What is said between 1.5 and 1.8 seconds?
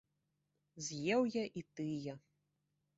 і